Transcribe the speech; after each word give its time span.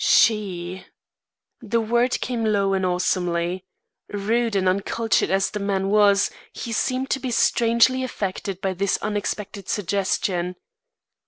"She!" 0.03 0.83
The 1.61 1.79
word 1.79 2.19
came 2.21 2.43
low 2.43 2.73
and 2.73 2.83
awesomely. 2.83 3.65
Rude 4.09 4.55
and 4.55 4.67
uncultured 4.67 5.29
as 5.29 5.51
the 5.51 5.59
man 5.59 5.89
was, 5.91 6.31
he 6.53 6.71
seemed 6.71 7.11
to 7.11 7.19
be 7.19 7.29
strangely 7.29 8.03
affected 8.03 8.61
by 8.61 8.73
this 8.73 8.97
unexpected 9.03 9.69
suggestion. 9.69 10.55